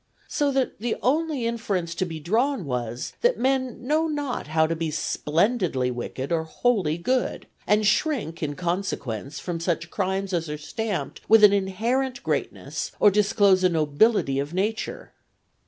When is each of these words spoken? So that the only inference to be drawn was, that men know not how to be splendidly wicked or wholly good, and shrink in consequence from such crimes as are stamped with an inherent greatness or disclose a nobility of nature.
So 0.27 0.49
that 0.53 0.79
the 0.79 0.95
only 1.03 1.45
inference 1.45 1.93
to 1.93 2.05
be 2.07 2.19
drawn 2.19 2.65
was, 2.65 3.13
that 3.21 3.37
men 3.37 3.85
know 3.85 4.07
not 4.07 4.47
how 4.47 4.65
to 4.65 4.75
be 4.75 4.89
splendidly 4.89 5.91
wicked 5.91 6.31
or 6.31 6.43
wholly 6.45 6.97
good, 6.97 7.45
and 7.67 7.85
shrink 7.85 8.41
in 8.41 8.55
consequence 8.55 9.39
from 9.39 9.59
such 9.59 9.91
crimes 9.91 10.33
as 10.33 10.49
are 10.49 10.57
stamped 10.57 11.21
with 11.29 11.43
an 11.43 11.53
inherent 11.53 12.23
greatness 12.23 12.91
or 12.99 13.11
disclose 13.11 13.63
a 13.63 13.69
nobility 13.69 14.39
of 14.39 14.55
nature. 14.55 15.13